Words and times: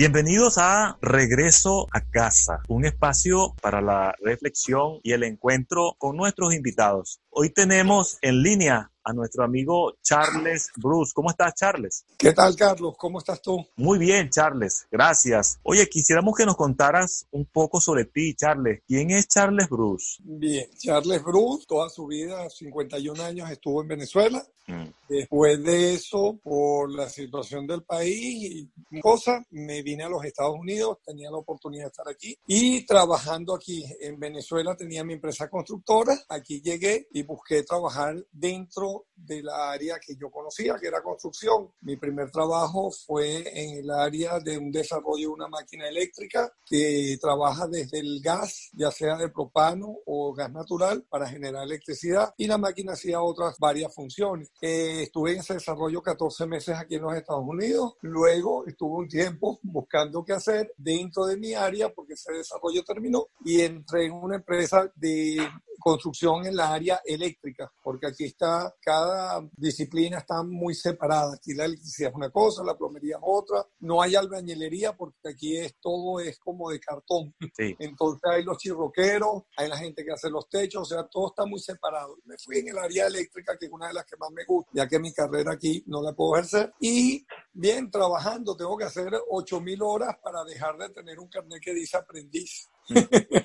Bienvenidos 0.00 0.56
a 0.56 0.96
Regreso 1.02 1.86
a 1.92 2.00
Casa, 2.00 2.62
un 2.68 2.86
espacio 2.86 3.54
para 3.60 3.82
la 3.82 4.14
reflexión 4.22 4.98
y 5.02 5.12
el 5.12 5.24
encuentro 5.24 5.94
con 5.98 6.16
nuestros 6.16 6.54
invitados. 6.54 7.20
Hoy 7.32 7.50
tenemos 7.50 8.18
en 8.22 8.42
línea 8.42 8.90
a 9.04 9.12
nuestro 9.12 9.44
amigo 9.44 9.94
Charles 10.02 10.68
Bruce. 10.76 11.12
¿Cómo 11.14 11.30
estás, 11.30 11.54
Charles? 11.54 12.04
¿Qué 12.18 12.32
tal, 12.32 12.56
Carlos? 12.56 12.94
¿Cómo 12.98 13.18
estás 13.18 13.40
tú? 13.40 13.64
Muy 13.76 13.98
bien, 13.98 14.30
Charles. 14.30 14.86
Gracias. 14.90 15.60
Oye, 15.62 15.88
quisiéramos 15.88 16.36
que 16.36 16.44
nos 16.44 16.56
contaras 16.56 17.26
un 17.30 17.46
poco 17.46 17.80
sobre 17.80 18.04
ti, 18.04 18.34
Charles. 18.34 18.82
¿Quién 18.86 19.10
es 19.10 19.28
Charles 19.28 19.68
Bruce? 19.68 20.16
Bien, 20.24 20.68
Charles 20.76 21.22
Bruce, 21.22 21.66
toda 21.68 21.88
su 21.88 22.06
vida, 22.06 22.50
51 22.50 23.22
años, 23.22 23.48
estuvo 23.48 23.80
en 23.80 23.88
Venezuela. 23.88 24.44
Mm. 24.66 24.88
Después 25.08 25.62
de 25.64 25.94
eso, 25.94 26.38
por 26.42 26.92
la 26.92 27.08
situación 27.08 27.66
del 27.66 27.82
país 27.82 28.68
y 28.90 29.00
cosas, 29.00 29.42
me 29.50 29.82
vine 29.82 30.04
a 30.04 30.08
los 30.08 30.24
Estados 30.24 30.54
Unidos, 30.56 30.98
tenía 31.04 31.30
la 31.30 31.38
oportunidad 31.38 31.84
de 31.84 31.88
estar 31.88 32.08
aquí 32.08 32.36
y 32.46 32.86
trabajando 32.86 33.54
aquí 33.54 33.84
en 34.00 34.20
Venezuela 34.20 34.76
tenía 34.76 35.02
mi 35.02 35.14
empresa 35.14 35.48
constructora. 35.48 36.16
Aquí 36.28 36.60
llegué 36.60 37.08
y 37.12 37.19
busqué 37.22 37.62
trabajar 37.62 38.16
dentro 38.32 39.06
de 39.14 39.42
la 39.42 39.70
área 39.70 39.98
que 39.98 40.16
yo 40.16 40.30
conocía, 40.30 40.76
que 40.80 40.88
era 40.88 41.02
construcción. 41.02 41.70
Mi 41.82 41.96
primer 41.96 42.30
trabajo 42.30 42.90
fue 42.90 43.44
en 43.54 43.78
el 43.78 43.90
área 43.90 44.40
de 44.40 44.58
un 44.58 44.70
desarrollo 44.70 45.28
de 45.28 45.34
una 45.34 45.48
máquina 45.48 45.88
eléctrica 45.88 46.52
que 46.66 47.18
trabaja 47.20 47.66
desde 47.66 47.98
el 48.00 48.20
gas, 48.22 48.70
ya 48.72 48.90
sea 48.90 49.16
de 49.16 49.28
propano 49.28 49.96
o 50.06 50.32
gas 50.32 50.50
natural, 50.52 51.04
para 51.08 51.28
generar 51.28 51.64
electricidad 51.64 52.34
y 52.36 52.46
la 52.46 52.58
máquina 52.58 52.92
hacía 52.92 53.20
otras 53.20 53.56
varias 53.58 53.94
funciones. 53.94 54.50
Eh, 54.60 55.02
estuve 55.02 55.32
en 55.32 55.40
ese 55.40 55.54
desarrollo 55.54 56.02
14 56.02 56.46
meses 56.46 56.76
aquí 56.76 56.96
en 56.96 57.02
los 57.02 57.14
Estados 57.14 57.44
Unidos. 57.46 57.94
Luego 58.00 58.66
estuve 58.66 59.02
un 59.02 59.08
tiempo 59.08 59.58
buscando 59.62 60.24
qué 60.24 60.32
hacer 60.32 60.72
dentro 60.76 61.26
de 61.26 61.36
mi 61.36 61.54
área 61.54 61.92
porque 61.92 62.14
ese 62.14 62.32
desarrollo 62.32 62.82
terminó 62.84 63.26
y 63.44 63.60
entré 63.60 64.06
en 64.06 64.12
una 64.12 64.36
empresa 64.36 64.90
de 64.96 65.38
construcción 65.80 66.46
en 66.46 66.56
la 66.56 66.72
área 66.72 67.00
eléctrica, 67.04 67.72
porque 67.82 68.06
aquí 68.06 68.24
está, 68.24 68.74
cada 68.80 69.42
disciplina 69.56 70.18
está 70.18 70.42
muy 70.42 70.74
separada. 70.74 71.34
Aquí 71.34 71.54
la 71.54 71.64
electricidad 71.64 72.10
es 72.10 72.16
una 72.16 72.30
cosa, 72.30 72.62
la 72.62 72.76
plomería 72.76 73.16
es 73.16 73.22
otra. 73.22 73.66
No 73.80 74.00
hay 74.02 74.14
albañilería 74.14 74.96
porque 74.96 75.28
aquí 75.28 75.56
es 75.56 75.76
todo 75.80 76.20
es 76.20 76.38
como 76.38 76.70
de 76.70 76.80
cartón. 76.80 77.34
Entonces 77.56 78.22
hay 78.30 78.44
los 78.44 78.58
chirroqueros, 78.58 79.44
hay 79.56 79.68
la 79.68 79.76
gente 79.76 80.04
que 80.04 80.12
hace 80.12 80.30
los 80.30 80.48
techos, 80.48 80.82
o 80.82 80.84
sea, 80.84 81.06
todo 81.08 81.28
está 81.28 81.46
muy 81.46 81.60
separado. 81.60 82.18
Me 82.24 82.36
fui 82.38 82.58
en 82.58 82.68
el 82.68 82.78
área 82.78 83.06
eléctrica, 83.06 83.56
que 83.58 83.66
es 83.66 83.72
una 83.72 83.88
de 83.88 83.94
las 83.94 84.04
que 84.04 84.16
más 84.16 84.30
me 84.30 84.44
gusta, 84.44 84.70
ya 84.74 84.88
que 84.88 84.98
mi 84.98 85.12
carrera 85.12 85.52
aquí 85.52 85.82
no 85.86 86.02
la 86.02 86.12
puedo 86.12 86.36
ejercer. 86.36 86.72
Y 86.80 87.26
bien, 87.52 87.90
trabajando, 87.90 88.56
tengo 88.56 88.76
que 88.76 88.84
hacer 88.84 89.12
8000 89.28 89.82
horas 89.82 90.16
para 90.22 90.44
dejar 90.44 90.76
de 90.78 90.90
tener 90.90 91.18
un 91.18 91.28
carnet 91.28 91.60
que 91.62 91.74
dice 91.74 91.96
aprendiz. 91.96 92.68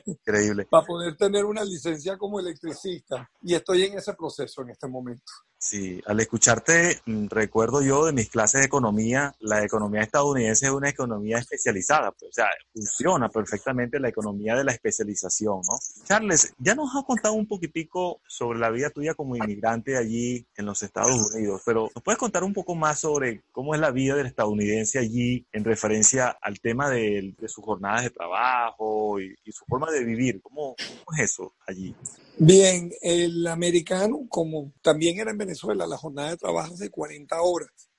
Increíble. 0.05 0.67
para 0.69 0.85
poder 0.85 1.15
tener 1.15 1.45
una 1.45 1.63
licencia 1.63 2.17
como 2.17 2.39
electricista. 2.39 3.29
Y 3.41 3.53
estoy 3.53 3.83
en 3.83 3.97
ese 3.97 4.13
proceso 4.13 4.61
en 4.61 4.71
este 4.71 4.87
momento. 4.87 5.31
Sí, 5.57 6.01
al 6.05 6.19
escucharte 6.19 6.99
mm, 7.05 7.27
recuerdo 7.29 7.81
yo 7.81 8.05
de 8.05 8.13
mis 8.13 8.29
clases 8.29 8.61
de 8.61 8.67
economía, 8.67 9.33
la 9.39 9.63
economía 9.63 10.01
estadounidense 10.01 10.65
es 10.65 10.71
una 10.71 10.89
economía 10.89 11.37
especializada, 11.37 12.11
pues, 12.11 12.29
o 12.29 12.33
sea, 12.33 12.49
funciona 12.73 13.29
perfectamente 13.29 13.99
la 13.99 14.09
economía 14.09 14.55
de 14.55 14.63
la 14.63 14.73
especialización, 14.73 15.61
¿no? 15.67 15.77
Charles, 16.05 16.53
ya 16.59 16.75
nos 16.75 16.93
has 16.95 17.03
contado 17.03 17.33
un 17.33 17.47
poquitico 17.47 18.21
sobre 18.27 18.59
la 18.59 18.69
vida 18.69 18.89
tuya 18.89 19.13
como 19.13 19.35
inmigrante 19.35 19.97
allí 19.97 20.45
en 20.55 20.65
los 20.65 20.83
Estados 20.83 21.33
Unidos, 21.33 21.61
pero 21.65 21.89
¿nos 21.95 22.03
puedes 22.03 22.19
contar 22.19 22.43
un 22.43 22.53
poco 22.53 22.75
más 22.75 22.99
sobre 22.99 23.41
cómo 23.51 23.73
es 23.73 23.79
la 23.79 23.91
vida 23.91 24.15
del 24.15 24.27
estadounidense 24.27 24.99
allí 24.99 25.47
en 25.51 25.63
referencia 25.63 26.37
al 26.41 26.59
tema 26.59 26.89
de, 26.89 27.33
sus 27.47 27.63
jornadas 27.63 28.03
de 28.03 28.09
trabajo 28.09 29.19
y, 29.19 29.35
su 29.51 29.65
forma 29.65 29.89
de 29.89 30.03
vivir? 30.03 30.41
¿Cómo, 30.41 30.75
¿Cómo 30.75 31.17
es 31.17 31.31
eso 31.31 31.55
allí? 31.65 31.95
Bien, 32.37 32.91
el 33.01 33.47
americano, 33.47 34.25
como 34.29 34.73
también 34.81 35.19
era 35.19 35.31
en 35.31 35.37
Venezuela, 35.37 35.87
la 35.87 35.97
jornada 35.97 36.31
de 36.31 36.37
trabajo 36.37 36.73
es 36.73 36.79
de 36.79 36.89
40 36.89 37.41
horas. 37.41 37.89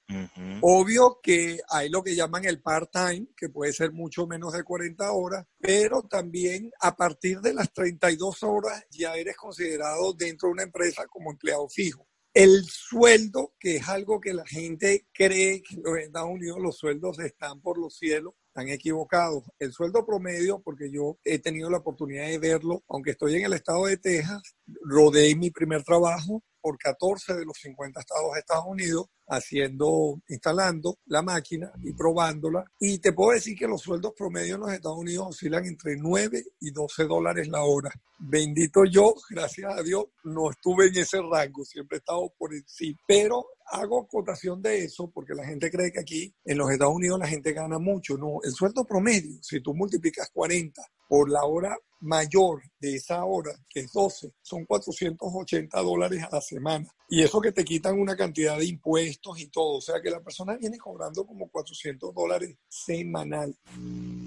Obvio 0.61 1.19
que 1.21 1.59
hay 1.69 1.89
lo 1.89 2.03
que 2.03 2.15
llaman 2.15 2.45
el 2.45 2.63
part-time, 2.63 3.27
que 3.37 3.49
puede 3.49 3.73
ser 3.73 3.93
mucho 3.93 4.27
menos 4.27 4.53
de 4.53 4.63
40 4.63 5.11
horas, 5.11 5.47
pero 5.59 6.03
también 6.03 6.71
a 6.81 6.95
partir 6.95 7.41
de 7.41 7.55
las 7.55 7.73
32 7.73 8.43
horas 8.45 8.85
ya 8.91 9.17
eres 9.17 9.37
considerado 9.37 10.13
dentro 10.13 10.49
de 10.49 10.53
una 10.53 10.63
empresa 10.63 11.07
como 11.09 11.33
empleado 11.33 11.69
fijo. 11.69 12.07
El 12.33 12.65
sueldo, 12.65 13.55
que 13.59 13.77
es 13.77 13.89
algo 13.89 14.21
que 14.21 14.35
la 14.35 14.47
gente 14.47 15.09
cree 15.13 15.63
que 15.63 15.75
en 15.75 15.83
los 15.83 15.99
Estados 15.99 16.31
Unidos 16.31 16.59
los 16.61 16.77
sueldos 16.77 17.19
están 17.19 17.61
por 17.61 17.79
los 17.79 17.97
cielos, 17.97 18.35
están 18.57 18.69
equivocados. 18.71 19.45
El 19.59 19.73
sueldo 19.73 20.07
promedio, 20.07 20.61
porque 20.61 20.91
yo 20.91 21.19
he 21.25 21.39
tenido 21.39 21.69
la 21.69 21.79
oportunidad 21.79 22.27
de 22.27 22.39
verlo, 22.39 22.83
aunque 22.89 23.11
estoy 23.11 23.37
en 23.37 23.45
el 23.45 23.53
estado 23.53 23.85
de 23.85 23.99
Texas, 23.99 24.41
rodeé 24.83 25.37
mi 25.37 25.51
primer 25.51 25.83
trabajo 25.85 26.43
por 26.63 26.79
14 26.79 27.35
de 27.35 27.45
los 27.45 27.59
50 27.61 28.01
estados 28.01 28.33
de 28.33 28.41
Estados 28.41 28.65
Unidos, 28.67 29.07
haciendo, 29.29 30.21
instalando 30.29 30.99
la 31.05 31.23
máquina 31.23 31.71
y 31.85 31.93
probándola. 31.93 32.65
Y 32.81 32.99
te 32.99 33.13
puedo 33.13 33.33
decir 33.33 33.57
que 33.59 33.69
los 33.69 33.83
sueldos 33.83 34.15
promedio 34.17 34.55
en 34.55 34.63
los 34.63 34.73
Estados 34.73 34.99
Unidos 34.99 35.27
oscilan 35.29 35.67
entre 35.67 35.97
9 35.97 36.43
y 36.61 36.71
12 36.71 37.05
dólares 37.05 37.49
la 37.49 37.63
hora. 37.63 37.93
Bendito 38.19 38.85
yo, 38.85 39.15
gracias 39.31 39.79
a 39.79 39.83
Dios, 39.83 40.07
no 40.25 40.51
estuve 40.51 40.87
en 40.87 40.97
ese 40.97 41.21
rango, 41.21 41.65
siempre 41.65 41.99
he 41.99 42.01
estado 42.01 42.33
por 42.39 42.55
encima. 42.55 42.99
Pero 43.07 43.47
hago 43.67 44.07
cotación 44.07 44.63
de 44.63 44.85
eso 44.85 45.11
porque 45.13 45.35
la 45.35 45.45
gente 45.45 45.71
cree 45.71 45.93
que 45.93 46.01
aquí 46.01 46.35
en 46.45 46.59
los 46.59 46.71
Estados 46.71 46.95
Unidos 46.95 47.19
la 47.19 47.29
gente 47.29 47.53
gana 47.53 47.79
mucho. 47.79 48.17
No, 48.17 48.39
el 48.43 48.53
sueldo 48.53 48.85
promedio, 48.85 49.39
si 49.43 49.61
tú 49.61 49.75
multiplicas 49.75 50.31
40 50.33 50.83
por 51.09 51.31
la 51.31 51.45
hora 51.45 51.77
mayor 52.01 52.63
de 52.79 52.97
esa 52.97 53.25
hora, 53.25 53.53
que 53.69 53.81
es 53.81 53.93
12, 53.93 54.33
son 54.43 54.65
480 54.65 55.81
dólares 55.81 56.23
a 56.23 56.35
la 56.37 56.41
semana. 56.41 56.89
Y 57.09 57.23
eso 57.23 57.41
que 57.41 57.53
te 57.53 57.65
quitan 57.65 57.99
una 57.99 58.17
cantidad 58.17 58.59
de 58.59 58.67
impuestos 58.67 59.41
y 59.41 59.49
todo. 59.49 59.79
O 59.79 59.81
sea 59.81 60.01
que 60.03 60.11
la 60.11 60.21
persona 60.21 60.57
viene 60.57 60.79
cobrando 60.79 61.25
como 61.25 61.49
400 61.49 62.15
dólares 62.15 62.57
semanal. 62.69 63.57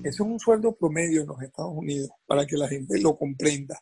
Eso 0.03 0.23
es 0.23 0.29
un 0.29 0.39
sueldo 0.39 0.75
promedio 0.75 1.21
en 1.21 1.27
los 1.27 1.41
Estados 1.41 1.73
Unidos, 1.75 2.09
para 2.25 2.45
que 2.45 2.57
la 2.57 2.67
gente 2.67 3.00
lo 3.00 3.17
comprenda. 3.17 3.79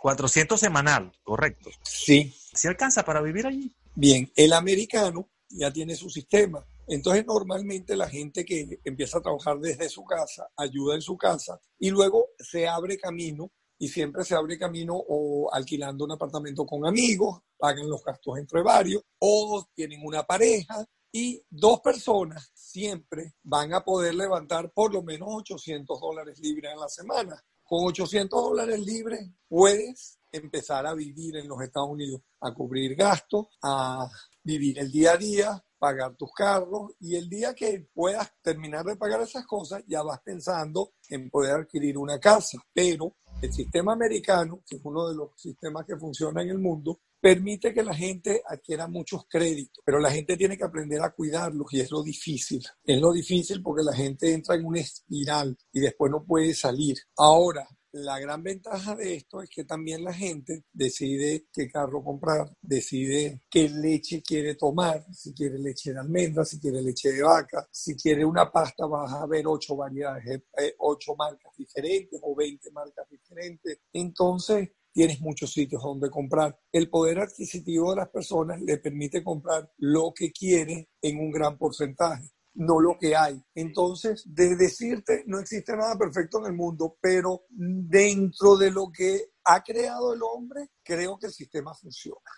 400 0.00 0.58
semanal, 0.58 1.12
correcto. 1.24 1.70
Sí. 1.82 2.32
¿Se 2.54 2.68
alcanza 2.68 3.04
para 3.04 3.20
vivir 3.20 3.46
allí? 3.46 3.74
Bien, 3.98 4.30
el 4.36 4.52
americano 4.52 5.30
ya 5.48 5.72
tiene 5.72 5.96
su 5.96 6.10
sistema. 6.10 6.62
Entonces, 6.86 7.24
normalmente 7.24 7.96
la 7.96 8.06
gente 8.06 8.44
que 8.44 8.78
empieza 8.84 9.16
a 9.16 9.22
trabajar 9.22 9.58
desde 9.58 9.88
su 9.88 10.04
casa, 10.04 10.50
ayuda 10.54 10.96
en 10.96 11.00
su 11.00 11.16
casa 11.16 11.58
y 11.78 11.88
luego 11.88 12.26
se 12.38 12.68
abre 12.68 12.98
camino 12.98 13.50
y 13.78 13.88
siempre 13.88 14.22
se 14.22 14.34
abre 14.34 14.58
camino 14.58 14.94
o 14.94 15.48
alquilando 15.50 16.04
un 16.04 16.12
apartamento 16.12 16.66
con 16.66 16.86
amigos, 16.86 17.40
pagan 17.56 17.88
los 17.88 18.04
gastos 18.04 18.36
entre 18.36 18.62
varios 18.62 19.02
o 19.18 19.66
tienen 19.74 20.02
una 20.04 20.24
pareja 20.24 20.84
y 21.10 21.42
dos 21.48 21.80
personas 21.80 22.50
siempre 22.52 23.32
van 23.42 23.72
a 23.72 23.82
poder 23.82 24.14
levantar 24.14 24.70
por 24.74 24.92
lo 24.92 25.02
menos 25.02 25.28
800 25.30 25.98
dólares 25.98 26.38
libres 26.40 26.70
en 26.70 26.80
la 26.80 26.88
semana. 26.90 27.42
Con 27.66 27.84
800 27.84 28.42
dólares 28.42 28.78
libres 28.78 29.28
puedes 29.48 30.20
empezar 30.30 30.86
a 30.86 30.94
vivir 30.94 31.36
en 31.36 31.48
los 31.48 31.60
Estados 31.60 31.90
Unidos, 31.90 32.20
a 32.40 32.54
cubrir 32.54 32.94
gastos, 32.94 33.48
a 33.60 34.08
vivir 34.44 34.78
el 34.78 34.92
día 34.92 35.14
a 35.14 35.16
día, 35.16 35.64
pagar 35.76 36.14
tus 36.14 36.30
carros 36.32 36.92
y 37.00 37.16
el 37.16 37.28
día 37.28 37.54
que 37.54 37.88
puedas 37.92 38.32
terminar 38.40 38.84
de 38.84 38.94
pagar 38.94 39.20
esas 39.20 39.44
cosas 39.46 39.82
ya 39.88 40.02
vas 40.02 40.20
pensando 40.20 40.92
en 41.08 41.28
poder 41.28 41.56
adquirir 41.56 41.98
una 41.98 42.20
casa. 42.20 42.58
Pero 42.72 43.16
el 43.42 43.52
sistema 43.52 43.94
americano, 43.94 44.62
que 44.64 44.76
es 44.76 44.82
uno 44.84 45.08
de 45.08 45.16
los 45.16 45.30
sistemas 45.36 45.84
que 45.84 45.96
funciona 45.96 46.42
en 46.42 46.50
el 46.50 46.58
mundo, 46.58 47.00
permite 47.20 47.72
que 47.72 47.82
la 47.82 47.94
gente 47.94 48.42
adquiera 48.48 48.86
muchos 48.86 49.26
créditos, 49.28 49.82
pero 49.84 49.98
la 49.98 50.10
gente 50.10 50.36
tiene 50.36 50.56
que 50.56 50.64
aprender 50.64 51.00
a 51.02 51.12
cuidarlos 51.12 51.72
y 51.72 51.80
es 51.80 51.90
lo 51.90 52.02
difícil. 52.02 52.62
Es 52.84 53.00
lo 53.00 53.12
difícil 53.12 53.62
porque 53.62 53.82
la 53.82 53.94
gente 53.94 54.32
entra 54.32 54.54
en 54.54 54.64
una 54.64 54.80
espiral 54.80 55.56
y 55.72 55.80
después 55.80 56.10
no 56.10 56.24
puede 56.24 56.54
salir. 56.54 56.96
Ahora, 57.16 57.66
la 57.96 58.18
gran 58.18 58.42
ventaja 58.42 58.94
de 58.94 59.14
esto 59.14 59.40
es 59.40 59.48
que 59.48 59.64
también 59.64 60.04
la 60.04 60.12
gente 60.12 60.64
decide 60.72 61.46
qué 61.52 61.70
carro 61.70 62.04
comprar, 62.04 62.54
decide 62.60 63.42
qué 63.50 63.68
leche 63.70 64.22
quiere 64.22 64.54
tomar, 64.54 65.06
si 65.14 65.32
quiere 65.32 65.58
leche 65.58 65.92
de 65.92 66.00
almendra, 66.00 66.44
si 66.44 66.60
quiere 66.60 66.82
leche 66.82 67.12
de 67.12 67.22
vaca, 67.22 67.66
si 67.70 67.96
quiere 67.96 68.24
una 68.24 68.50
pasta 68.50 68.86
vas 68.86 69.12
a 69.12 69.26
ver 69.26 69.46
ocho 69.46 69.76
variedades, 69.76 70.42
eh, 70.58 70.74
ocho 70.78 71.14
marcas 71.16 71.52
diferentes 71.56 72.20
o 72.22 72.34
20 72.34 72.70
marcas 72.70 73.08
diferentes. 73.08 73.78
Entonces, 73.92 74.70
tienes 74.96 75.20
muchos 75.20 75.52
sitios 75.52 75.82
donde 75.82 76.08
comprar. 76.08 76.58
El 76.72 76.88
poder 76.88 77.18
adquisitivo 77.18 77.90
de 77.90 77.96
las 77.96 78.08
personas 78.08 78.62
le 78.62 78.78
permite 78.78 79.22
comprar 79.22 79.70
lo 79.76 80.14
que 80.14 80.32
quiere 80.32 80.88
en 81.02 81.20
un 81.20 81.30
gran 81.30 81.58
porcentaje 81.58 82.30
no 82.58 82.80
lo 82.80 82.96
que 82.98 83.14
hay. 83.14 83.38
Entonces, 83.54 84.22
de 84.24 84.56
decirte, 84.56 85.24
no 85.26 85.38
existe 85.38 85.76
nada 85.76 85.94
perfecto 85.98 86.38
en 86.38 86.46
el 86.46 86.54
mundo, 86.54 86.96
pero 87.02 87.42
dentro 87.50 88.56
de 88.56 88.70
lo 88.70 88.90
que 88.90 89.26
ha 89.44 89.62
creado 89.62 90.14
el 90.14 90.22
hombre, 90.22 90.70
creo 90.82 91.18
que 91.18 91.26
el 91.26 91.34
sistema 91.34 91.74
funciona. 91.74 92.30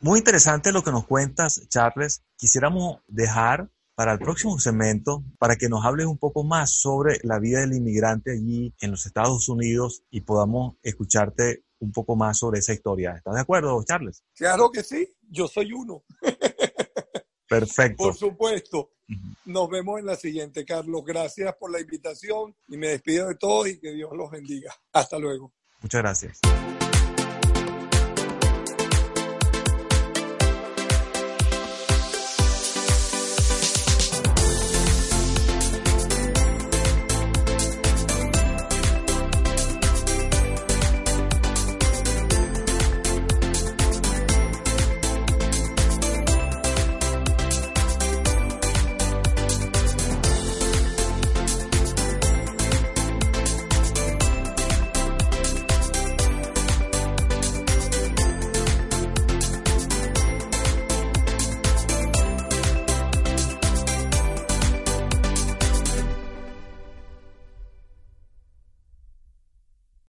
Muy 0.00 0.20
interesante 0.20 0.70
lo 0.70 0.84
que 0.84 0.92
nos 0.92 1.08
cuentas, 1.08 1.60
Charles. 1.68 2.22
Quisiéramos 2.36 3.00
dejar 3.08 3.68
para 3.94 4.12
el 4.12 4.18
próximo 4.18 4.58
segmento 4.58 5.24
para 5.40 5.56
que 5.56 5.68
nos 5.68 5.84
hables 5.84 6.06
un 6.06 6.18
poco 6.18 6.44
más 6.44 6.70
sobre 6.70 7.18
la 7.22 7.40
vida 7.40 7.60
del 7.60 7.74
inmigrante 7.74 8.32
allí 8.32 8.72
en 8.80 8.90
los 8.90 9.06
Estados 9.06 9.48
Unidos 9.48 10.02
y 10.10 10.20
podamos 10.20 10.76
escucharte 10.82 11.63
un 11.84 11.92
poco 11.92 12.16
más 12.16 12.38
sobre 12.38 12.60
esa 12.60 12.72
historia. 12.72 13.12
¿Estás 13.16 13.34
de 13.34 13.40
acuerdo, 13.40 13.82
Charles? 13.84 14.22
Claro 14.34 14.70
que 14.70 14.82
sí, 14.82 15.08
yo 15.30 15.46
soy 15.46 15.72
uno. 15.72 16.04
Perfecto. 17.48 18.04
Por 18.04 18.14
supuesto. 18.14 18.90
Nos 19.44 19.68
vemos 19.68 20.00
en 20.00 20.06
la 20.06 20.16
siguiente, 20.16 20.64
Carlos. 20.64 21.04
Gracias 21.04 21.54
por 21.56 21.70
la 21.70 21.80
invitación 21.80 22.56
y 22.68 22.78
me 22.78 22.88
despido 22.88 23.28
de 23.28 23.34
todos 23.34 23.68
y 23.68 23.78
que 23.78 23.92
Dios 23.92 24.10
los 24.14 24.30
bendiga. 24.30 24.74
Hasta 24.92 25.18
luego. 25.18 25.52
Muchas 25.82 26.00
gracias. 26.00 26.40